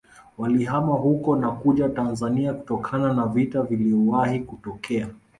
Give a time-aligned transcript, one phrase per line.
[0.37, 5.09] Walihama huko na kuja Tanzania kutokana na vita vilivyowahi kutokea